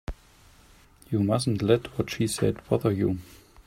You 1.11 1.19
mustn't 1.19 1.61
let 1.61 1.95
what 1.95 2.09
she 2.09 2.25
said 2.25 2.67
bother 2.67 2.91
you. 2.91 3.19